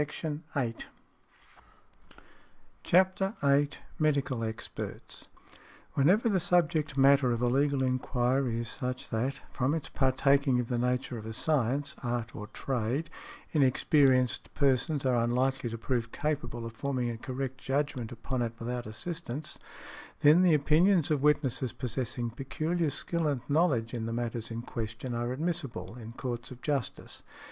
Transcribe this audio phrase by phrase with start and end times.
[0.01, 0.85] |108|
[2.83, 3.69] CHAPTER VIII.
[3.99, 5.27] MEDICAL EXPERTS.
[5.93, 10.69] Whenever the subject matter of a legal enquiry is such that, from its partaking of
[10.69, 13.11] the nature of a science, art or trade,
[13.51, 18.87] inexperienced persons are unlikely to prove capable of forming a correct judgment upon it without
[18.87, 19.59] assistance,
[20.21, 25.13] then the opinions of witnesses possessing peculiar skill and knowledge in the matters in question
[25.13, 27.21] are admissible in courts of justice.